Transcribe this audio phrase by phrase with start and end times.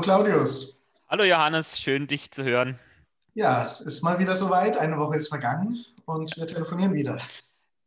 [0.00, 0.82] Hallo Claudius.
[1.10, 2.78] Hallo Johannes, schön dich zu hören.
[3.34, 4.78] Ja, es ist mal wieder soweit.
[4.78, 7.18] Eine Woche ist vergangen und wir telefonieren wieder.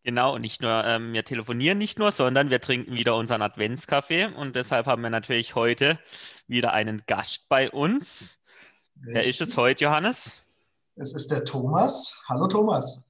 [0.03, 4.25] Genau, und nicht nur, ähm, wir telefonieren nicht nur, sondern wir trinken wieder unseren Adventskaffee
[4.25, 5.97] und deshalb haben wir natürlich heute
[6.45, 8.37] wieder einen Gast bei uns.
[8.97, 9.13] Richtig.
[9.15, 10.43] Wer ist es heute, Johannes?
[10.95, 12.23] Es ist der Thomas.
[12.29, 13.09] Hallo Thomas.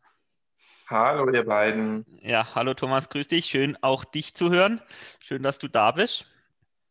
[0.88, 2.06] Hallo ihr beiden.
[2.22, 3.48] Ja, hallo Thomas, grüß dich.
[3.48, 4.82] Schön auch dich zu hören.
[5.20, 6.26] Schön, dass du da bist.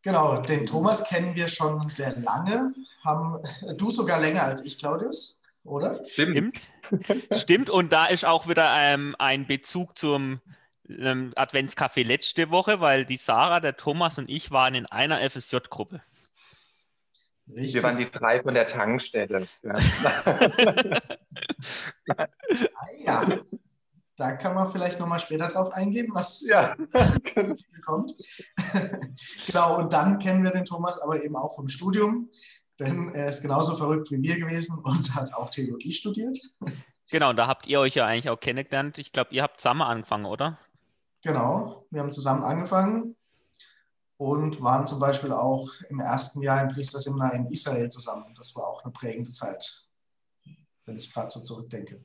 [0.03, 2.75] Genau, den Thomas kennen wir schon sehr lange.
[3.05, 3.41] Haben
[3.77, 6.05] du sogar länger als ich, Claudius, oder?
[6.07, 6.61] Stimmt.
[7.33, 7.71] Stimmt.
[7.71, 10.41] Und da ist auch wieder ähm, ein Bezug zum
[10.89, 16.03] ähm, Adventscafé letzte Woche, weil die Sarah, der Thomas und ich waren in einer FSJ-Gruppe.
[17.49, 17.75] Richtig.
[17.75, 19.47] Wir waren die drei von der Tankstelle.
[22.09, 22.17] Ja.
[22.17, 22.27] ah,
[23.05, 23.41] ja
[24.17, 26.77] da kann man vielleicht nochmal später drauf eingehen, was ja.
[27.85, 28.13] kommt.
[29.47, 32.31] genau, und dann kennen wir den Thomas aber eben auch vom Studium,
[32.79, 36.39] denn er ist genauso verrückt wie wir gewesen und hat auch Theologie studiert.
[37.11, 38.99] Genau, und da habt ihr euch ja eigentlich auch kennengelernt.
[38.99, 40.59] Ich glaube, ihr habt zusammen angefangen, oder?
[41.23, 43.17] Genau, wir haben zusammen angefangen
[44.17, 48.35] und waren zum Beispiel auch im ersten Jahr im Priesterseminar in Israel zusammen.
[48.37, 49.89] Das war auch eine prägende Zeit,
[50.85, 52.05] wenn ich gerade so zurückdenke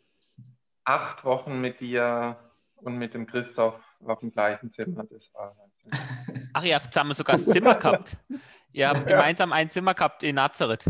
[0.88, 2.38] acht Wochen mit dir
[2.78, 5.04] und mit dem Christoph auf dem gleichen Zimmer.
[5.04, 5.56] Das war
[6.54, 8.18] Ach, ihr habt zusammen sogar das Zimmer gehabt.
[8.72, 10.86] Ihr habt gemeinsam ein Zimmer gehabt in Nazareth.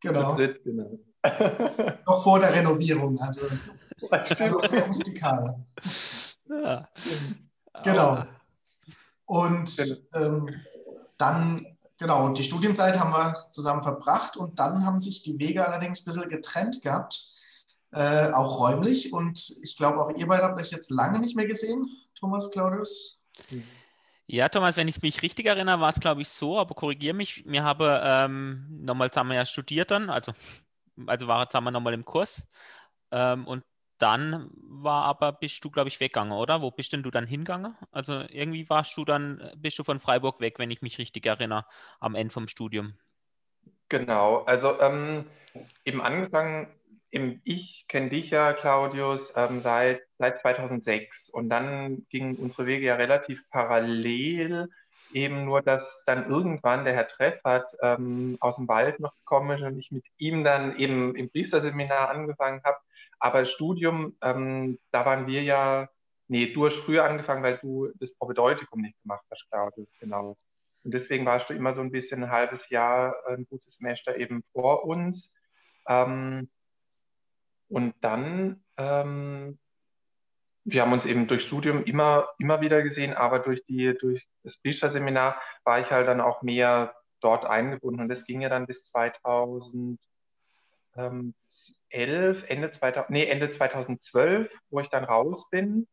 [0.00, 0.36] Genau.
[0.36, 0.98] genau.
[2.06, 3.46] Noch vor der Renovierung, also
[4.50, 5.64] noch sehr rustikal.
[6.48, 6.88] Ja.
[7.82, 8.24] Genau.
[9.24, 10.36] Und genau.
[10.36, 10.54] ähm,
[11.16, 11.66] dann,
[11.98, 16.12] genau, die Studienzeit haben wir zusammen verbracht und dann haben sich die Wege allerdings ein
[16.12, 17.35] bisschen getrennt gehabt
[17.96, 19.12] äh, auch räumlich.
[19.12, 23.24] Und ich glaube, auch ihr beide habt euch jetzt lange nicht mehr gesehen, Thomas, Claudius.
[24.26, 27.44] Ja, Thomas, wenn ich mich richtig erinnere, war es, glaube ich, so, aber korrigiere mich.
[27.46, 30.32] Wir haben ähm, nochmal zusammen ja studiert dann, also,
[31.06, 32.46] also war zusammen nochmal im Kurs.
[33.12, 33.64] Ähm, und
[33.98, 36.60] dann war aber, bist du, glaube ich, weggegangen, oder?
[36.60, 37.76] Wo bist denn du dann hingegangen?
[37.92, 41.64] Also irgendwie warst du dann, bist du von Freiburg weg, wenn ich mich richtig erinnere,
[42.00, 42.92] am Ende vom Studium.
[43.88, 45.24] Genau, also ähm,
[45.84, 46.68] eben angefangen
[47.10, 52.96] ich kenne dich ja, Claudius, ähm, seit, seit 2006 und dann gingen unsere Wege ja
[52.96, 54.68] relativ parallel,
[55.12, 59.64] eben nur, dass dann irgendwann der Herr Treffert ähm, aus dem Wald noch gekommen ist
[59.64, 62.78] und ich mit ihm dann eben im Priesterseminar angefangen habe.
[63.18, 65.88] Aber Studium, ähm, da waren wir ja,
[66.28, 70.36] nee, du hast früher angefangen, weil du das Propedeutikum nicht gemacht hast, Claudius, genau.
[70.84, 74.44] Und deswegen warst du immer so ein bisschen ein halbes Jahr, ein gutes Semester eben
[74.52, 75.34] vor uns.
[75.88, 76.48] Ähm,
[77.68, 79.58] und dann, ähm,
[80.64, 84.58] wir haben uns eben durch Studium immer, immer wieder gesehen, aber durch, die, durch das
[84.58, 88.00] Bücherseminar war ich halt dann auch mehr dort eingebunden.
[88.00, 89.98] Und das ging ja dann bis 2011,
[92.48, 95.86] Ende, 2000, nee, Ende 2012, wo ich dann raus bin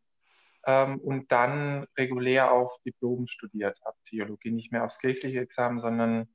[0.65, 3.97] ähm, und dann regulär auf Diplom studiert habe.
[4.09, 6.27] Theologie nicht mehr aufs kirchliche Examen, sondern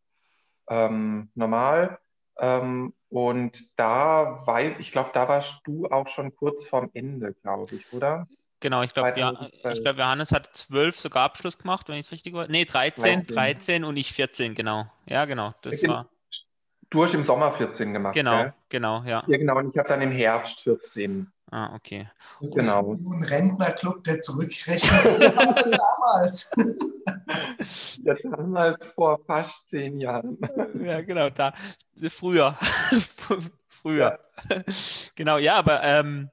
[0.69, 1.99] ähm, normal.
[2.39, 7.77] Ähm, und da weiß, ich glaube, da warst du auch schon kurz vorm Ende, glaube
[7.77, 8.27] ich, oder?
[8.61, 12.35] Genau, ich glaube, ja, glaub, Johannes hat zwölf sogar Abschluss gemacht, wenn ich es richtig
[12.35, 12.49] war.
[12.49, 14.87] Nee, 13, 13 und ich 14, genau.
[15.07, 15.55] Ja, genau.
[15.63, 16.09] Das war.
[16.91, 18.15] Du hast im Sommer 14 gemacht.
[18.15, 18.55] Genau, gell?
[18.71, 19.23] genau, ja.
[19.27, 21.31] Ja, genau, und ich habe dann im Herbst 14.
[21.51, 22.11] Ah, okay.
[22.41, 22.93] Das genau.
[22.93, 25.35] ist ein Rentnerclub, der zurückrechnet.
[25.35, 26.57] Das damals?
[28.03, 30.39] ja, damals vor fast zehn Jahren.
[30.83, 31.53] Ja, genau, da
[32.11, 32.57] früher.
[33.69, 34.19] früher.
[34.51, 34.63] Ja.
[35.15, 36.31] Genau, ja, aber ähm,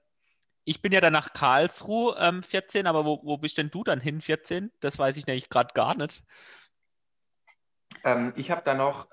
[0.64, 4.00] ich bin ja dann nach Karlsruhe ähm, 14, aber wo, wo bist denn du dann
[4.00, 4.72] hin 14?
[4.80, 6.24] Das weiß ich nämlich gerade gar nicht.
[8.04, 9.08] Ähm, ich habe dann noch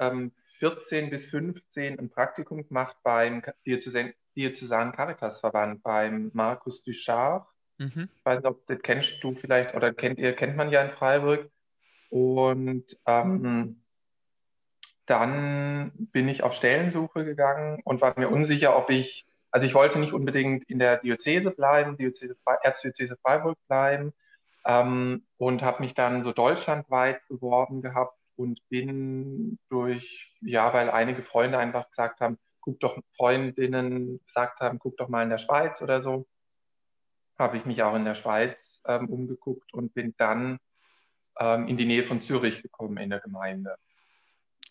[0.62, 7.46] 14 ähm, bis 15 ein Praktikum gemacht beim Diözesan Diözesanen Caritasverband, beim Markus Duchard.
[7.78, 8.08] Mhm.
[8.16, 10.92] Ich weiß nicht, ob das kennst du vielleicht oder kennt ihr, kennt man ja in
[10.92, 11.50] Freiburg.
[12.08, 13.82] Und ähm,
[15.04, 19.98] dann bin ich auf Stellensuche gegangen und war mir unsicher, ob ich, also ich wollte
[19.98, 24.14] nicht unbedingt in der Diözese bleiben, Diözese, Erzdiözese Freiburg bleiben
[24.64, 31.22] ähm, und habe mich dann so deutschlandweit beworben gehabt und bin durch, ja, weil einige
[31.22, 35.82] Freunde einfach gesagt haben, guck doch, Freundinnen gesagt haben, guck doch mal in der Schweiz
[35.82, 36.26] oder so,
[37.38, 40.58] habe ich mich auch in der Schweiz ähm, umgeguckt und bin dann
[41.38, 43.76] ähm, in die Nähe von Zürich gekommen in der Gemeinde.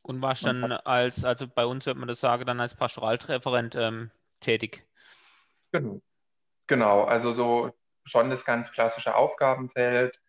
[0.04, 4.10] Und warst dann als, also bei uns wird man das sagen, dann als Pastoralreferent ähm,
[4.40, 4.84] tätig?
[5.72, 6.02] Genau.
[6.68, 7.72] Genau, also so
[8.06, 10.21] schon das ganz klassische Aufgabenfeld.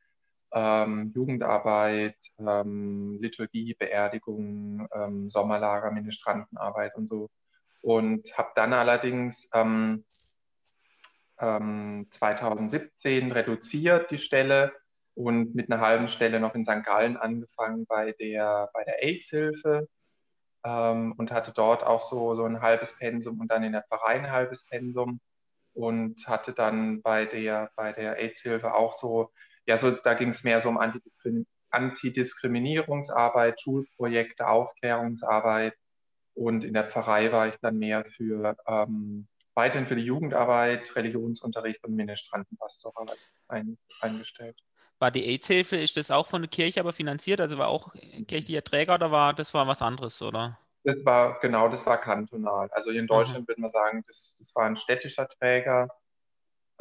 [0.52, 7.30] Ähm, Jugendarbeit, ähm, Liturgie, Beerdigung, ähm, Sommerlager, Ministrantenarbeit und so.
[7.80, 10.04] Und habe dann allerdings 2017
[13.04, 14.72] ähm, reduziert die Stelle
[15.14, 16.84] und mit einer halben Stelle noch in St.
[16.84, 19.88] Gallen angefangen bei der, bei der AIDS-Hilfe
[20.64, 24.14] ähm, und hatte dort auch so, so ein halbes Pensum und dann in der Pfarrei
[24.14, 25.20] ein halbes Pensum
[25.74, 29.30] und hatte dann bei der, bei der AIDS-Hilfe auch so,
[29.66, 35.74] ja, so, da ging es mehr so um Antidiskrim Antidiskriminierungsarbeit, Schulprojekte, Aufklärungsarbeit
[36.34, 41.82] und in der Pfarrei war ich dann mehr für ähm, weiterhin für die Jugendarbeit, Religionsunterricht
[41.84, 43.06] und Ministrantenpastoral
[43.48, 44.56] ein, eingestellt.
[44.98, 47.40] War die AIDS-Hilfe, ist das auch von der Kirche aber finanziert?
[47.40, 47.94] Also war auch
[48.28, 50.58] kirchlicher Träger oder war das war was anderes, oder?
[50.84, 52.68] Das war, genau, das war kantonal.
[52.72, 53.48] Also in Deutschland mhm.
[53.48, 55.88] würde man sagen, das, das war ein städtischer Träger.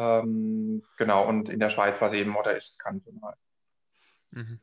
[0.01, 3.35] Ähm, genau, und in der Schweiz war es eben oder ist es kantonal.
[4.31, 4.59] Mhm.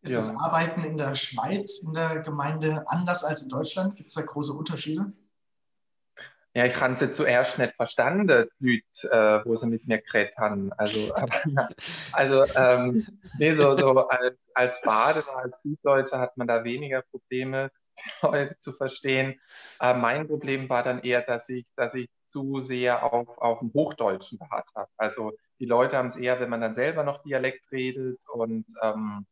[0.00, 0.16] Ist ja.
[0.16, 3.94] das Arbeiten in der Schweiz, in der Gemeinde anders als in Deutschland?
[3.94, 5.12] Gibt es da große Unterschiede?
[6.54, 10.36] Ja, ich habe sie zuerst nicht verstanden, die Leute, äh, wo sie mit mir geredet
[10.36, 10.72] haben.
[10.72, 11.14] Also,
[12.12, 13.06] also ähm,
[13.38, 17.70] nee, so, so als, als Badener, als Süddeutscher hat man da weniger Probleme,
[18.04, 19.40] die Leute zu verstehen.
[19.80, 23.72] Äh, mein Problem war dann eher, dass ich, dass ich zu sehr auf, auf dem
[23.74, 24.90] Hochdeutschen beharrt habe.
[24.96, 29.26] Also die Leute haben es eher, wenn man dann selber noch Dialekt redet und ähm,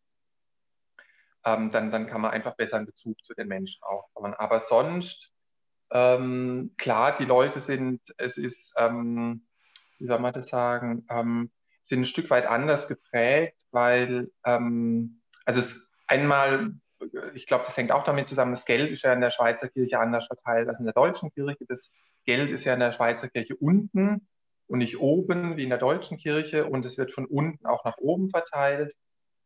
[1.45, 4.35] ähm, dann, dann kann man einfach besser einen Bezug zu den Menschen aufbauen.
[4.35, 5.33] Aber sonst
[5.91, 9.47] ähm, klar, die Leute sind, es ist, ähm,
[9.99, 11.51] wie soll man das sagen, ähm,
[11.85, 16.75] sind ein Stück weit anders geprägt, weil, ähm, also es einmal,
[17.35, 19.99] ich glaube, das hängt auch damit zusammen, das Geld ist ja in der Schweizer Kirche
[19.99, 21.65] anders verteilt als in der deutschen Kirche.
[21.69, 21.93] Das
[22.25, 24.27] Geld ist ja in der Schweizer Kirche unten
[24.67, 27.99] und nicht oben wie in der deutschen Kirche und es wird von unten auch nach
[27.99, 28.95] oben verteilt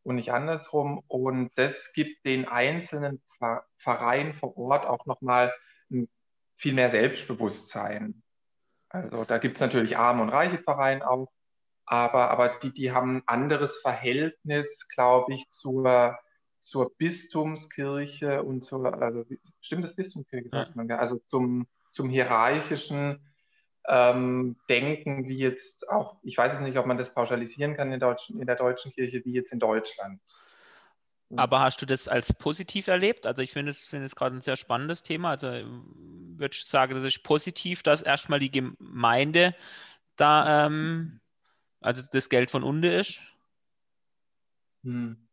[0.02, 1.02] und nicht andersrum.
[1.08, 3.22] Und das gibt den einzelnen
[3.78, 5.52] Vereinen vor Ort auch nochmal
[6.56, 8.22] viel mehr Selbstbewusstsein.
[8.88, 11.28] Also da gibt es natürlich arme und reiche Vereine auch,
[11.84, 16.16] aber, aber die, die haben ein anderes Verhältnis, glaube ich, zur,
[16.64, 19.25] zur Bistumskirche und zur, also
[19.61, 23.20] stimmt das Bistumskirche, man, also zum, zum hierarchischen
[23.87, 28.00] ähm, Denken, wie jetzt auch, ich weiß es nicht, ob man das pauschalisieren kann in,
[28.00, 30.20] Deutschen, in der deutschen Kirche, wie jetzt in Deutschland.
[31.37, 33.26] Aber hast du das als positiv erlebt?
[33.26, 35.31] Also ich finde es, find es gerade ein sehr spannendes Thema.
[35.31, 39.55] Also würde ich sagen, das ist positiv, dass erstmal die Gemeinde
[40.16, 41.20] da, ähm,
[41.81, 43.20] also das Geld von unten ist.
[44.84, 45.24] Hm.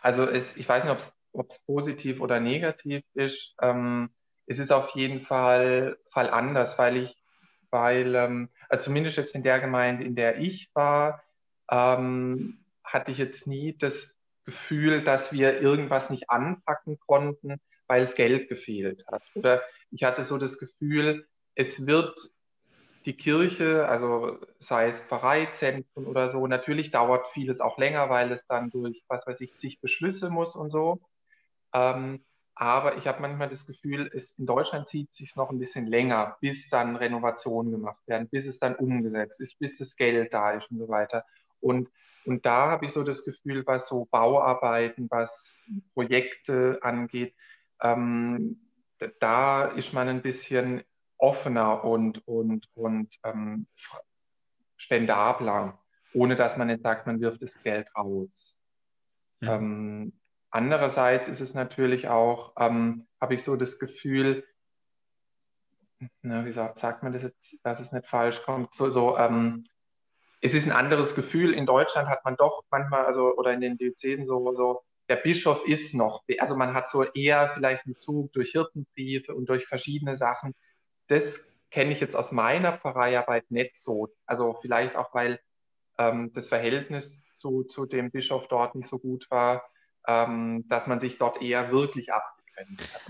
[0.00, 3.54] Also es, ich weiß nicht, ob es positiv oder negativ ist.
[3.60, 4.10] Ähm,
[4.46, 7.16] es ist auf jeden Fall, Fall anders, weil ich,
[7.70, 11.22] weil, ähm, also zumindest jetzt in der Gemeinde, in der ich war,
[11.70, 18.16] ähm, hatte ich jetzt nie das Gefühl, dass wir irgendwas nicht anpacken konnten, weil es
[18.16, 19.22] Geld gefehlt hat.
[19.34, 22.18] Oder ich hatte so das Gefühl, es wird
[23.06, 28.46] die Kirche, also sei es Pfarreizentren oder so, natürlich dauert vieles auch länger, weil es
[28.46, 31.00] dann durch, was weiß ich, zig Beschlüsse muss und so.
[31.72, 32.24] Ähm,
[32.54, 35.86] aber ich habe manchmal das Gefühl, es, in Deutschland zieht es sich noch ein bisschen
[35.86, 40.52] länger, bis dann Renovationen gemacht werden, bis es dann umgesetzt ist, bis das Geld da
[40.52, 41.24] ist und so weiter.
[41.60, 41.88] Und
[42.24, 45.54] und da habe ich so das Gefühl, was so Bauarbeiten, was
[45.94, 47.34] Projekte angeht,
[47.82, 48.60] ähm,
[49.20, 50.82] da ist man ein bisschen
[51.20, 53.66] offener und, und, und ähm,
[54.76, 55.78] spendabler,
[56.14, 58.60] ohne dass man jetzt sagt, man wirft das Geld raus.
[59.40, 59.56] Ja.
[59.56, 60.12] Ähm,
[60.50, 64.44] andererseits ist es natürlich auch, ähm, habe ich so das Gefühl,
[66.22, 69.66] na, wie sagt, sagt man das jetzt, dass es nicht falsch kommt, so, so ähm,
[70.40, 71.52] es ist ein anderes Gefühl.
[71.52, 75.66] In Deutschland hat man doch manchmal, also oder in den Diözesen so, so der Bischof
[75.66, 80.16] ist noch, also man hat so eher vielleicht einen Zug durch Hirtenbriefe und durch verschiedene
[80.16, 80.54] Sachen.
[81.10, 84.08] Das kenne ich jetzt aus meiner Pfarreiarbeit nicht so.
[84.26, 85.40] Also vielleicht auch, weil
[85.98, 89.64] ähm, das Verhältnis zu, zu dem Bischof dort nicht so gut war,
[90.06, 93.02] ähm, dass man sich dort eher wirklich abgegrenzt hat.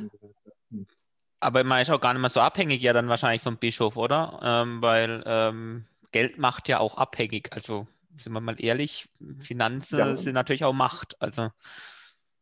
[1.40, 4.40] Aber man ist auch gar nicht mehr so abhängig ja dann wahrscheinlich vom Bischof, oder?
[4.42, 7.50] Ähm, weil ähm, Geld macht ja auch abhängig.
[7.52, 9.08] Also sind wir mal ehrlich,
[9.42, 10.16] Finanzen ja.
[10.16, 11.20] sind natürlich auch Macht.
[11.20, 11.50] Also,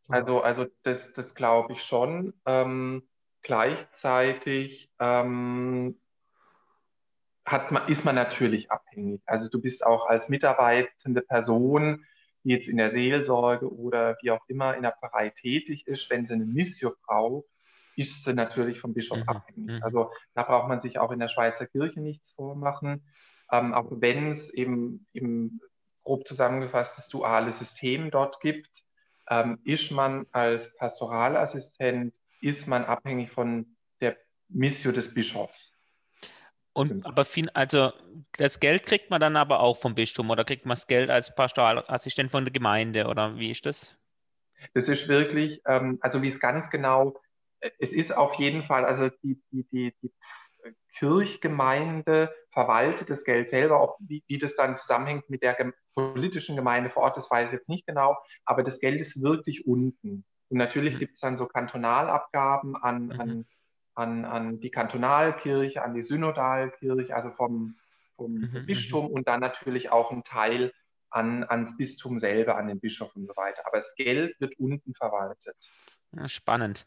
[0.07, 2.33] also, also das, das glaube ich schon.
[2.45, 3.03] Ähm,
[3.41, 5.99] gleichzeitig ähm,
[7.45, 9.21] hat man, ist man natürlich abhängig.
[9.25, 12.05] Also du bist auch als mitarbeitende Person,
[12.43, 16.25] die jetzt in der Seelsorge oder wie auch immer in der Pfarrei tätig ist, wenn
[16.25, 17.47] sie eine Mission braucht,
[17.95, 19.29] ist sie natürlich vom Bischof mhm.
[19.29, 19.67] abhängig.
[19.67, 19.83] Mhm.
[19.83, 23.03] Also da braucht man sich auch in der Schweizer Kirche nichts vormachen
[23.51, 25.59] ähm, auch wenn es eben, eben
[26.03, 28.83] grob zusammengefasst das duale System dort gibt.
[29.29, 34.17] Ähm, ist man als Pastoralassistent, ist man abhängig von der
[34.47, 35.73] Mission des Bischofs.
[36.73, 37.09] Und genau.
[37.09, 37.91] aber viel, also
[38.37, 41.33] das Geld kriegt man dann aber auch vom Bistum oder kriegt man das Geld als
[41.33, 43.97] Pastoralassistent von der Gemeinde oder wie ist das?
[44.73, 47.19] Das ist wirklich, ähm, also wie es ganz genau,
[47.59, 50.11] äh, es ist auf jeden Fall, also die, die, die, die
[50.97, 56.89] Kirchgemeinde verwaltet das Geld selber, ob, wie, wie das dann zusammenhängt mit der politischen Gemeinde
[56.89, 60.25] vor Ort, das weiß ich jetzt nicht genau, aber das Geld ist wirklich unten.
[60.49, 60.99] Und natürlich mhm.
[60.99, 63.19] gibt es dann so Kantonalabgaben an, mhm.
[63.19, 63.45] an,
[63.95, 67.75] an, an die Kantonalkirche, an die Synodalkirche, also vom,
[68.15, 68.65] vom mhm.
[68.65, 70.73] Bistum und dann natürlich auch ein Teil
[71.11, 73.63] an, ans Bistum selber, an den Bischof und so weiter.
[73.65, 75.55] Aber das Geld wird unten verwaltet.
[76.15, 76.85] Ja, spannend.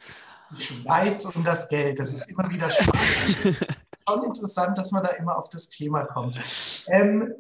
[0.51, 3.59] Die Schweiz und das Geld, das ist immer wieder spannend.
[4.09, 6.39] schon interessant, dass man da immer auf das Thema kommt.
[6.89, 7.35] Ähm,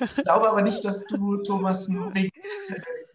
[0.00, 2.30] ich glaube aber nicht, dass du, Thomas, nur wegen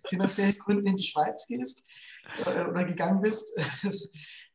[0.07, 3.59] finanziellen Gründen in die Schweiz gehst äh, oder gegangen bist.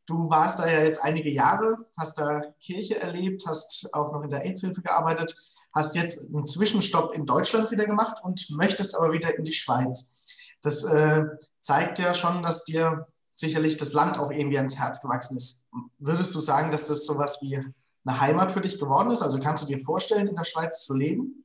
[0.07, 4.31] Du warst da ja jetzt einige Jahre, hast da Kirche erlebt, hast auch noch in
[4.31, 5.33] der AIDS-Hilfe gearbeitet,
[5.75, 10.13] hast jetzt einen Zwischenstopp in Deutschland wieder gemacht und möchtest aber wieder in die Schweiz.
[10.61, 11.25] Das äh,
[11.61, 15.67] zeigt ja schon, dass dir sicherlich das Land auch irgendwie ans Herz gewachsen ist.
[15.99, 19.23] Würdest du sagen, dass das sowas wie eine Heimat für dich geworden ist?
[19.23, 21.45] Also kannst du dir vorstellen, in der Schweiz zu leben?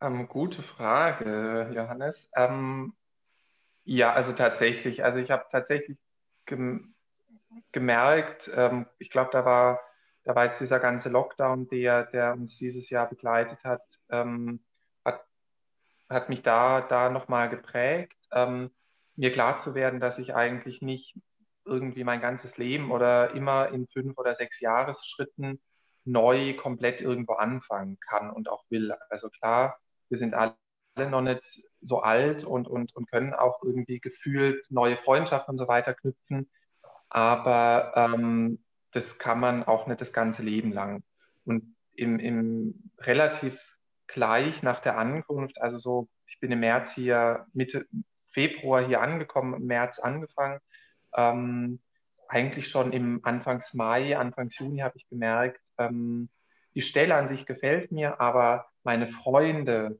[0.00, 2.16] Ähm, gute Frage, Johannes.
[2.34, 2.94] Ähm,
[3.84, 5.04] ja, also tatsächlich.
[5.04, 5.98] Also ich habe tatsächlich
[6.46, 6.94] gem
[7.72, 9.80] gemerkt, ähm, ich glaube, da war,
[10.24, 14.64] da war jetzt dieser ganze Lockdown, der, der uns dieses Jahr begleitet hat, ähm,
[15.04, 15.24] hat,
[16.08, 18.16] hat mich da, da nochmal geprägt.
[18.32, 18.70] Ähm,
[19.16, 21.16] mir klar zu werden, dass ich eigentlich nicht
[21.64, 25.60] irgendwie mein ganzes Leben oder immer in fünf oder sechs Jahresschritten
[26.04, 28.94] neu komplett irgendwo anfangen kann und auch will.
[29.10, 30.56] Also klar, wir sind alle
[30.96, 35.68] noch nicht so alt und, und, und können auch irgendwie gefühlt neue Freundschaften und so
[35.68, 36.50] weiter knüpfen.
[37.08, 41.02] Aber ähm, das kann man auch nicht das ganze Leben lang.
[41.44, 43.58] Und im, im relativ
[44.06, 47.86] gleich nach der Ankunft, also so, ich bin im März hier, Mitte,
[48.32, 50.60] Februar hier angekommen, im März angefangen.
[51.14, 51.80] Ähm,
[52.28, 56.28] eigentlich schon im Anfangs Mai, Anfangs Juni habe ich gemerkt, ähm,
[56.74, 59.98] die Stelle an sich gefällt mir, aber meine Freunde,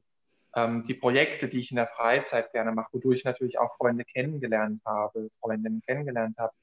[0.55, 4.05] ähm, die Projekte, die ich in der Freizeit gerne mache, wodurch ich natürlich auch Freunde
[4.05, 6.53] kennengelernt habe, Freundinnen kennengelernt habe,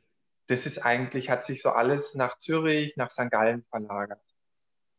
[0.49, 3.31] das ist eigentlich, hat sich so alles nach Zürich, nach St.
[3.31, 4.21] Gallen verlagert.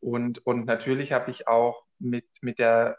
[0.00, 2.98] Und, und natürlich habe ich auch mit, mit, der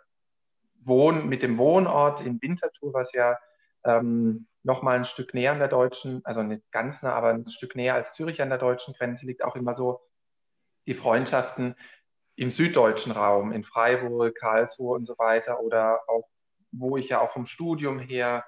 [0.84, 3.38] Wohn, mit dem Wohnort in Winterthur, was ja
[3.84, 7.76] ähm, nochmal ein Stück näher an der deutschen, also nicht ganz nah, aber ein Stück
[7.76, 10.02] näher als Zürich an der deutschen Grenze liegt auch immer so
[10.86, 11.76] die Freundschaften
[12.36, 16.28] im süddeutschen Raum, in Freiburg, Karlsruhe und so weiter oder auch,
[16.72, 18.46] wo ich ja auch vom Studium her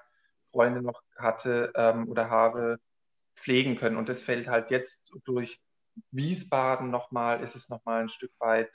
[0.52, 2.78] Freunde noch hatte ähm, oder habe,
[3.36, 3.96] pflegen können.
[3.96, 5.60] Und das fällt halt jetzt durch
[6.10, 8.72] Wiesbaden nochmal, ist es nochmal ein Stück weit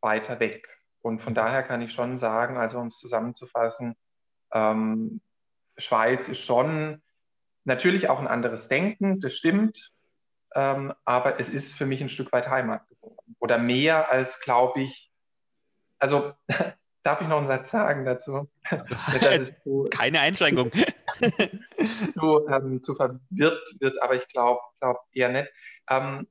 [0.00, 0.68] weiter weg.
[1.02, 3.96] Und von daher kann ich schon sagen, also um es zusammenzufassen,
[4.52, 5.20] ähm,
[5.76, 7.02] Schweiz ist schon
[7.64, 9.92] natürlich auch ein anderes Denken, das stimmt,
[10.54, 13.19] ähm, aber es ist für mich ein Stück weit Heimat geworden.
[13.40, 15.10] Oder mehr als, glaube ich,
[15.98, 16.32] also
[17.02, 18.48] darf ich noch einen Satz sagen dazu?
[19.64, 20.70] zu, Keine Einschränkung.
[22.14, 25.50] zu, ähm, zu verwirrt wird, aber ich glaube glaub eher nicht.
[25.88, 26.28] Ähm,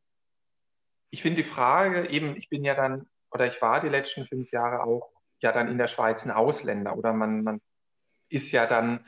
[1.10, 4.52] ich finde die Frage eben, ich bin ja dann, oder ich war die letzten fünf
[4.52, 5.12] Jahre auch
[5.42, 7.62] ja dann in der Schweiz ein Ausländer oder man, man
[8.30, 9.06] ist ja dann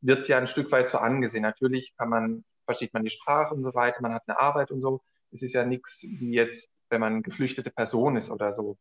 [0.00, 1.42] wird ja ein Stück weit so angesehen.
[1.42, 4.80] Natürlich kann man, versteht man die Sprache und so weiter, man hat eine Arbeit und
[4.80, 5.02] so.
[5.30, 8.78] Es ist ja nichts wie jetzt, wenn man geflüchtete Person ist oder so.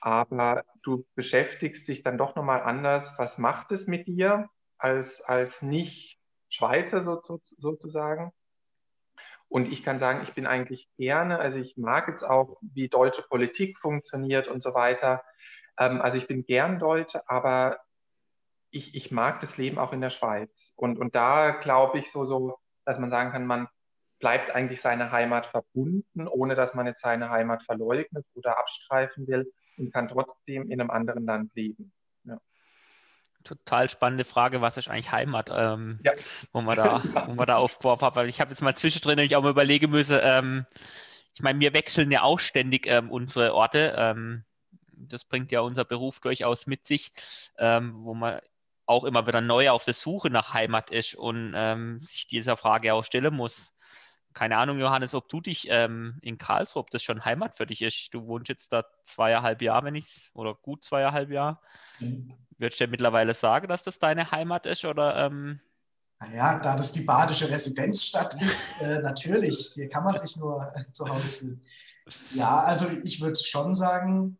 [0.00, 3.14] Aber du beschäftigst dich dann doch nochmal anders.
[3.18, 8.32] Was macht es mit dir als, als Nicht-Schweizer so, so, sozusagen?
[9.48, 13.22] Und ich kann sagen, ich bin eigentlich gerne, also ich mag jetzt auch, wie deutsche
[13.22, 15.22] Politik funktioniert und so weiter.
[15.78, 17.78] Ähm, also ich bin gern Deutsche, aber
[18.70, 20.72] ich, ich mag das Leben auch in der Schweiz.
[20.76, 23.68] Und, und da glaube ich so, so, dass man sagen kann, man
[24.22, 29.52] bleibt eigentlich seiner Heimat verbunden, ohne dass man jetzt seine Heimat verleugnet oder abstreifen will
[29.76, 31.92] und kann trotzdem in einem anderen Land leben.
[32.24, 32.38] Ja.
[33.42, 36.12] Total spannende Frage, was ist eigentlich Heimat, ähm, ja.
[36.52, 39.34] wo man da, wo man da aufgeworfen hat, weil ich habe jetzt mal zwischendrin nämlich
[39.34, 40.66] auch mal überlegen müssen, ähm,
[41.34, 43.94] ich meine, wir wechseln ja auch ständig ähm, unsere Orte.
[43.96, 44.44] Ähm,
[44.92, 47.10] das bringt ja unser Beruf durchaus mit sich,
[47.58, 48.40] ähm, wo man
[48.86, 52.94] auch immer wieder neu auf der Suche nach Heimat ist und ähm, sich dieser Frage
[52.94, 53.72] auch stellen muss.
[54.32, 57.82] Keine Ahnung, Johannes, ob du dich ähm, in Karlsruhe, ob das schon Heimat für dich
[57.82, 58.12] ist.
[58.12, 61.58] Du wohnst jetzt da zweieinhalb Jahre, wenn ich es, oder gut zweieinhalb Jahre.
[62.00, 62.28] Mhm.
[62.58, 64.84] Würdest du mittlerweile sagen, dass das deine Heimat ist?
[64.84, 65.60] Oder, ähm...
[66.20, 69.72] Naja, da das die badische Residenzstadt ist, äh, natürlich.
[69.74, 71.62] Hier kann man sich nur äh, zu Hause fühlen.
[72.32, 74.38] Ja, also ich würde schon sagen,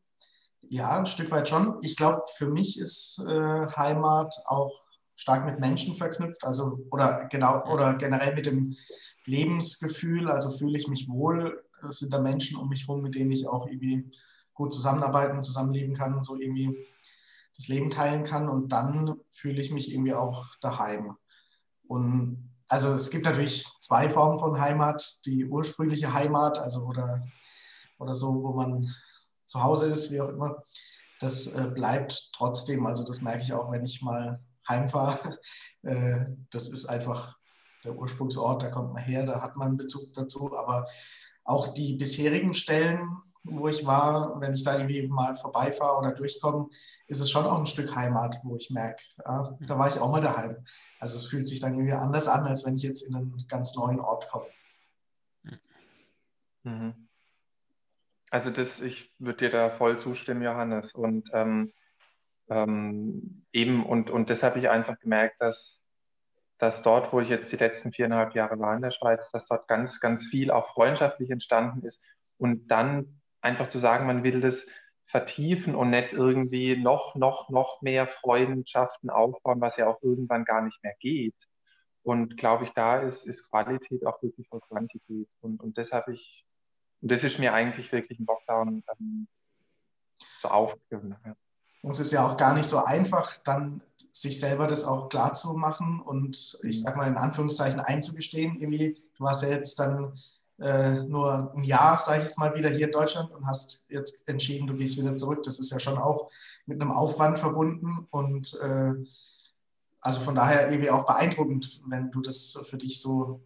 [0.69, 1.79] ja, ein Stück weit schon.
[1.83, 4.73] Ich glaube, für mich ist äh, Heimat auch
[5.17, 8.77] stark mit Menschen verknüpft, also oder genau oder generell mit dem
[9.25, 13.33] Lebensgefühl, also fühle ich mich wohl, es sind da Menschen um mich herum, mit denen
[13.33, 14.11] ich auch irgendwie
[14.55, 16.87] gut zusammenarbeiten, zusammenleben kann, so irgendwie
[17.57, 18.49] das Leben teilen kann.
[18.49, 21.17] Und dann fühle ich mich irgendwie auch daheim.
[21.87, 27.27] Und also es gibt natürlich zwei Formen von Heimat, die ursprüngliche Heimat, also oder,
[27.99, 28.89] oder so, wo man
[29.45, 30.63] zu Hause ist, wie auch immer,
[31.21, 35.39] das äh, bleibt trotzdem, also das merke ich auch, wenn ich mal heimfahre,
[35.83, 37.37] äh, das ist einfach
[37.85, 40.57] der Ursprungsort, da kommt man her, da hat man einen Bezug dazu.
[40.57, 40.87] Aber
[41.45, 43.09] auch die bisherigen Stellen,
[43.45, 46.69] wo ich war, wenn ich da irgendwie mal vorbeifahre oder durchkomme,
[47.09, 50.11] ist es schon auch ein Stück Heimat, wo ich merke, ja, da war ich auch
[50.11, 50.65] mal daheim.
[51.01, 53.75] Also es fühlt sich dann irgendwie anders an, als wenn ich jetzt in einen ganz
[53.75, 54.47] neuen Ort komme.
[56.63, 57.09] Mhm.
[58.31, 60.95] Also das, ich würde dir da voll zustimmen, Johannes.
[60.95, 61.73] Und ähm,
[62.49, 65.82] ähm, eben, und, und das habe ich einfach gemerkt, dass
[66.63, 69.67] dass dort, wo ich jetzt die letzten viereinhalb Jahre war in der Schweiz, dass dort
[69.67, 72.01] ganz, ganz viel auch freundschaftlich entstanden ist.
[72.39, 74.65] Und dann einfach zu sagen, man will das
[75.07, 80.63] vertiefen und nicht irgendwie noch, noch, noch mehr Freundschaften aufbauen, was ja auch irgendwann gar
[80.63, 81.35] nicht mehr geht.
[82.05, 85.29] Und glaube ich, da ist, ist Qualität auch wirklich vor Quantität.
[85.41, 86.47] Und, und das habe ich,
[87.01, 89.27] und das ist mir eigentlich wirklich im Lockdown ähm,
[90.41, 91.17] so aufgegeben.
[91.27, 91.35] Ja.
[91.83, 95.35] Und es ist ja auch gar nicht so einfach, dann sich selber das auch klar
[95.35, 98.61] zu machen und ich sag mal in Anführungszeichen einzugestehen.
[98.61, 100.13] Irgendwie, du warst ja jetzt dann
[100.59, 104.29] äh, nur ein Jahr, sage ich jetzt mal, wieder hier in Deutschland und hast jetzt
[104.29, 105.43] entschieden, du gehst wieder zurück.
[105.43, 106.31] Das ist ja schon auch
[106.67, 108.93] mit einem Aufwand verbunden und äh,
[110.03, 113.43] also von daher irgendwie auch beeindruckend, wenn du das für dich so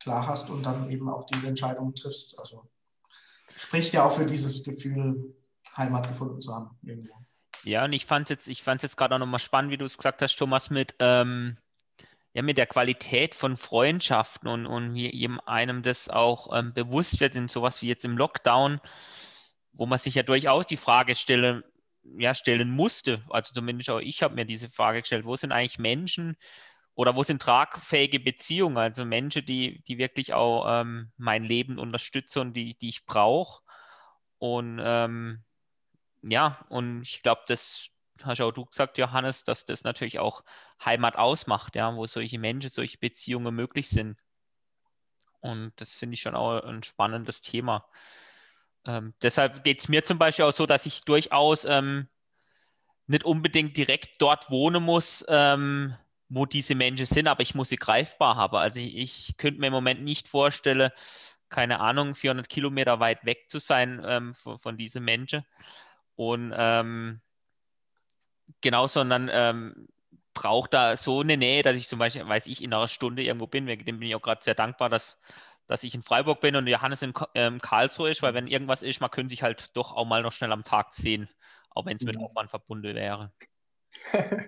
[0.00, 2.38] klar hast und dann eben auch diese Entscheidung triffst.
[2.38, 2.64] Also
[3.56, 5.34] spricht ja auch für dieses Gefühl,
[5.76, 7.14] Heimat gefunden zu haben irgendwo.
[7.64, 10.22] Ja, und ich fand es jetzt, jetzt gerade auch nochmal spannend, wie du es gesagt
[10.22, 11.58] hast, Thomas, mit, ähm,
[12.32, 17.34] ja, mit der Qualität von Freundschaften und, und wie einem das auch ähm, bewusst wird
[17.34, 18.80] in sowas wie jetzt im Lockdown,
[19.72, 21.62] wo man sich ja durchaus die Frage stellen,
[22.18, 23.22] ja, stellen musste.
[23.30, 26.36] Also zumindest auch ich habe mir diese Frage gestellt, wo sind eigentlich Menschen
[26.94, 32.40] oder wo sind tragfähige Beziehungen, also Menschen, die, die wirklich auch ähm, mein Leben unterstützen
[32.40, 33.62] und die, die ich brauche.
[34.38, 35.44] Und ähm,
[36.30, 37.90] ja, und ich glaube, das
[38.22, 40.42] hast auch du gesagt, Johannes, dass das natürlich auch
[40.84, 44.18] Heimat ausmacht, ja, wo solche Menschen, solche Beziehungen möglich sind.
[45.40, 47.86] Und das finde ich schon auch ein spannendes Thema.
[48.86, 52.08] Ähm, deshalb geht es mir zum Beispiel auch so, dass ich durchaus ähm,
[53.06, 55.94] nicht unbedingt direkt dort wohnen muss, ähm,
[56.28, 58.56] wo diese Menschen sind, aber ich muss sie greifbar haben.
[58.56, 60.90] Also ich, ich könnte mir im Moment nicht vorstellen,
[61.48, 65.44] keine Ahnung, 400 Kilometer weit weg zu sein ähm, von, von diesen Menschen.
[66.18, 67.20] Und ähm,
[68.60, 69.86] genau, sondern ähm,
[70.34, 73.46] braucht da so eine Nähe, dass ich zum Beispiel, weiß ich, in einer Stunde irgendwo
[73.46, 73.66] bin.
[73.66, 75.16] Dem bin ich auch gerade sehr dankbar, dass,
[75.68, 79.00] dass ich in Freiburg bin und Johannes in ähm, Karlsruhe ist, weil wenn irgendwas ist,
[79.00, 81.28] man könnte sich halt doch auch mal noch schnell am Tag sehen,
[81.70, 82.24] auch wenn es mit mhm.
[82.24, 83.32] Aufwand verbunden wäre.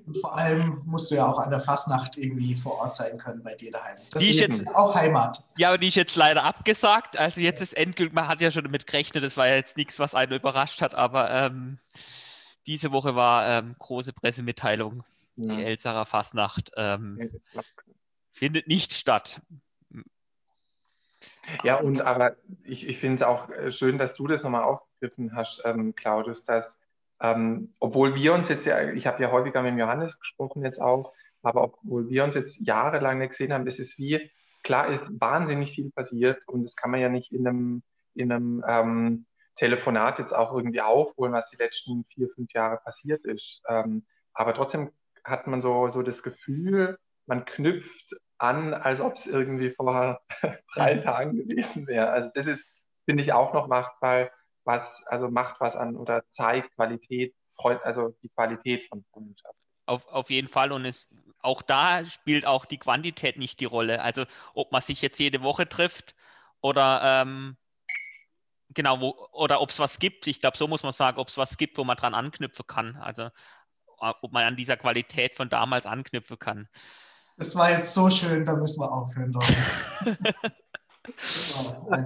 [0.06, 3.42] Und vor allem musst du ja auch an der Fastnacht irgendwie vor Ort sein können
[3.42, 3.98] bei dir daheim.
[4.10, 5.38] Das die ist jetzt, auch Heimat.
[5.58, 7.18] Ja, aber die ist jetzt leider abgesagt.
[7.18, 9.98] Also jetzt ist endgültig, man hat ja schon damit gerechnet, das war ja jetzt nichts,
[9.98, 11.78] was einen überrascht hat, aber ähm,
[12.66, 15.04] diese Woche war ähm, große Pressemitteilung.
[15.36, 15.56] Ja.
[15.56, 17.30] Die Elsacher Fastnacht ähm,
[18.32, 19.40] findet nicht statt.
[21.64, 25.34] Ja, und aber ich, ich finde es auch äh, schön, dass du das nochmal aufgegriffen
[25.34, 26.79] hast, ähm, Claudius, dass
[27.20, 31.12] ähm, obwohl wir uns jetzt ja, ich habe ja häufiger mit Johannes gesprochen jetzt auch,
[31.42, 34.30] aber obwohl wir uns jetzt jahrelang nicht gesehen haben, ist es wie,
[34.62, 37.82] klar ist wahnsinnig viel passiert und das kann man ja nicht in einem,
[38.14, 43.24] in einem ähm, Telefonat jetzt auch irgendwie aufholen, was die letzten vier, fünf Jahre passiert
[43.24, 43.62] ist.
[43.68, 44.90] Ähm, aber trotzdem
[45.24, 50.20] hat man so, so das Gefühl, man knüpft an, als ob es irgendwie vor
[50.74, 51.02] drei mhm.
[51.02, 52.10] Tagen gewesen wäre.
[52.10, 52.64] Also das ist,
[53.04, 54.30] finde ich, auch noch machtbar,
[54.64, 59.54] was, also macht was an oder zeigt Qualität, also die Qualität von Freundschaft.
[59.86, 61.08] Auf, auf jeden Fall und es,
[61.40, 64.02] auch da spielt auch die Quantität nicht die Rolle.
[64.02, 66.14] Also ob man sich jetzt jede Woche trifft
[66.60, 67.56] oder ähm,
[68.68, 70.26] genau, wo, oder ob es was gibt.
[70.26, 72.96] Ich glaube, so muss man sagen, ob es was gibt, wo man dran anknüpfen kann.
[72.96, 73.30] Also
[73.98, 76.68] ob man an dieser Qualität von damals anknüpfen kann.
[77.36, 79.54] Das war jetzt so schön, da müssen wir aufhören, Leute.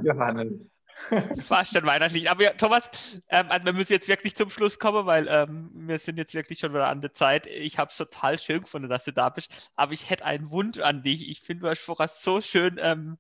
[0.03, 0.71] Johannes.
[1.43, 2.31] Fast schon weihnachtlich.
[2.31, 2.91] Aber ja, Thomas,
[3.29, 6.59] ähm, also wir müssen jetzt wirklich zum Schluss kommen, weil ähm, wir sind jetzt wirklich
[6.59, 7.47] schon wieder an der Zeit.
[7.47, 9.51] Ich habe es total schön gefunden, dass du da bist.
[9.77, 11.29] Aber ich hätte einen Wunsch an dich.
[11.29, 13.17] Ich finde, du hast vorher so schön ähm,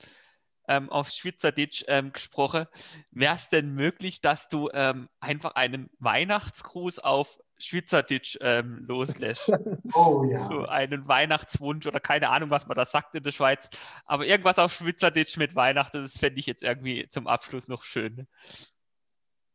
[0.69, 2.67] ähm, auf Schweizerdeutsch ähm, gesprochen.
[3.11, 9.51] Wäre es denn möglich, dass du ähm, einfach einen Weihnachtsgruß auf Schweizerdeutsch ähm, loslässt?
[9.95, 10.39] Oh ja.
[10.49, 13.69] So einen Weihnachtswunsch oder keine Ahnung, was man da sagt in der Schweiz.
[14.07, 18.27] Aber irgendwas auf Schweizerdeutsch mit Weihnachten, das fände ich jetzt irgendwie zum Abschluss noch schön.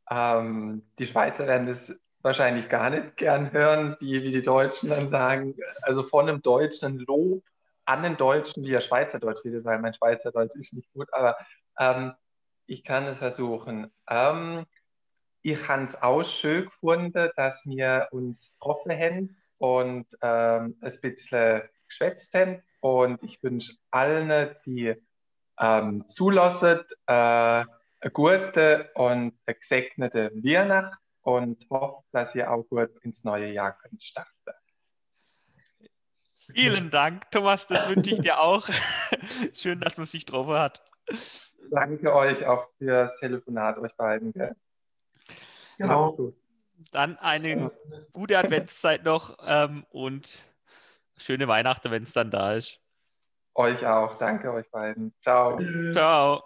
[0.09, 5.09] Ähm, die Schweizer werden das wahrscheinlich gar nicht gern hören, die, wie die Deutschen dann
[5.09, 5.55] sagen.
[5.81, 7.43] Also von einem Deutschen Lob
[7.85, 11.37] an den Deutschen, die ja Schweizerdeutsch redet, weil mein Schweizerdeutsch ist nicht gut, aber
[11.79, 12.13] ähm,
[12.65, 13.91] ich kann es versuchen.
[14.07, 14.65] Ähm,
[15.41, 21.61] ich habe es auch schön gefunden, dass wir uns getroffen haben und ähm, ein bisschen
[21.87, 22.61] geschwätzt haben.
[22.81, 24.95] Und ich wünsche allen, die
[25.59, 27.65] ähm, zulassen, äh,
[28.01, 33.77] eine gute und eine gesegnete Weihnacht und hoffe, dass ihr auch gut ins neue Jahr
[33.77, 34.31] könnt starten.
[36.53, 38.67] Vielen Dank, Thomas, das wünsche ich dir auch.
[39.53, 40.81] Schön, dass man sich drauf hat.
[41.69, 44.33] Danke euch auch für das Telefonat, euch beiden.
[44.33, 44.55] Gell?
[45.79, 46.33] Genau.
[46.91, 47.71] Dann eine
[48.13, 50.43] gute Adventszeit noch ähm, und
[51.17, 52.79] schöne Weihnachten, wenn es dann da ist.
[53.55, 54.17] Euch auch.
[54.17, 55.13] Danke euch beiden.
[55.21, 55.57] Ciao.
[55.57, 55.95] Tschüss.
[55.95, 56.43] Ciao.